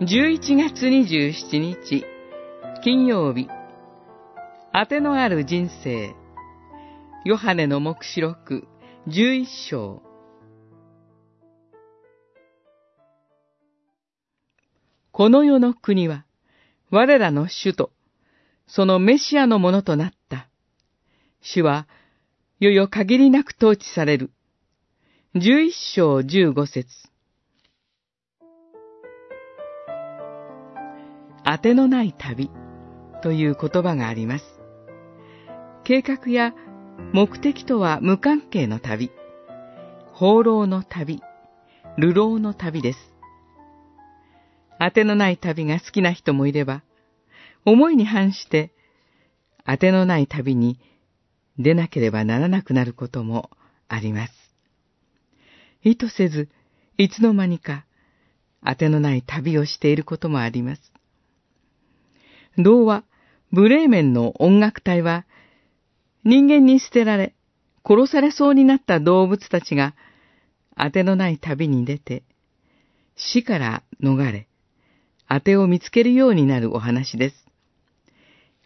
[0.00, 2.06] 11月27日、
[2.82, 3.48] 金曜日、
[4.72, 6.14] 当てのある人生、
[7.26, 8.66] ヨハネの目視録
[9.08, 10.02] 11章。
[15.12, 16.24] この世の国は、
[16.90, 17.92] 我らの主と、
[18.66, 20.48] そのメシアのものとなった。
[21.42, 21.86] 主は、
[22.58, 24.30] よよ限りなく統治される。
[25.34, 27.10] 11章15節
[31.52, 32.48] 当てのない旅
[33.24, 34.44] という言葉があります。
[35.82, 36.54] 計画や
[37.12, 39.10] 目的とは無関係の旅、
[40.12, 41.20] 放浪の旅、
[41.98, 42.98] 流浪の旅です。
[44.78, 46.84] 当てのない旅が好きな人もいれば、
[47.64, 48.70] 思いに反して
[49.66, 50.78] 当てのない旅に
[51.58, 53.50] 出なければならなくなることも
[53.88, 54.32] あります。
[55.82, 56.48] 意図せず、
[56.96, 57.86] いつの間にか
[58.64, 60.92] 当てのない旅をしていることもあります。
[62.62, 63.04] 童話、
[63.52, 65.26] ブレーメンの音楽隊は、
[66.24, 67.34] 人間に捨てられ、
[67.84, 69.94] 殺されそうになった動物たちが、
[70.76, 72.22] 当てのない旅に出て、
[73.16, 74.48] 死から逃れ、
[75.28, 77.46] 当てを見つけるようになるお話です。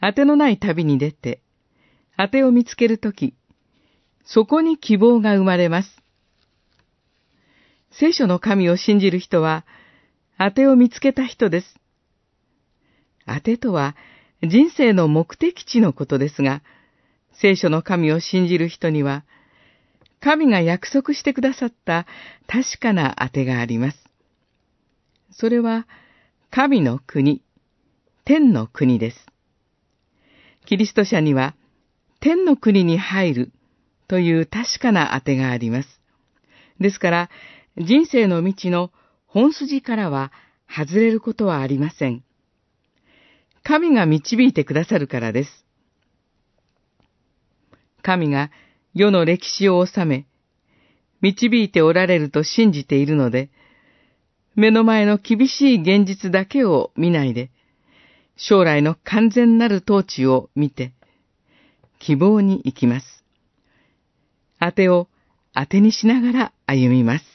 [0.00, 1.40] 当てのない旅に出て、
[2.16, 3.34] 当てを見つけるとき、
[4.24, 6.02] そこに希望が生まれます。
[7.90, 9.64] 聖書の神を信じる人は、
[10.38, 11.81] 当てを見つけた人です。
[13.26, 13.96] 当てとは
[14.42, 16.62] 人生の目的地のことですが、
[17.32, 19.24] 聖書の神を信じる人には、
[20.20, 22.06] 神が約束してくださった
[22.46, 23.98] 確かな当てがあります。
[25.30, 25.86] それは、
[26.50, 27.42] 神の国、
[28.24, 29.26] 天の国です。
[30.66, 31.54] キリスト者には、
[32.20, 33.52] 天の国に入る
[34.08, 36.00] という確かな当てがあります。
[36.80, 37.30] ですから、
[37.76, 38.90] 人生の道の
[39.26, 40.30] 本筋からは
[40.68, 42.22] 外れることはありません。
[43.64, 45.64] 神が導いてくださるからです。
[48.02, 48.50] 神が
[48.94, 50.26] 世の歴史を収め、
[51.20, 53.50] 導いておられると信じているので、
[54.54, 57.50] 目の前の厳しい現実だけを見ないで、
[58.36, 60.92] 将来の完全なる統治を見て、
[62.00, 63.24] 希望に行きます。
[64.58, 65.08] 当てを
[65.54, 67.31] 当てにしながら歩みます。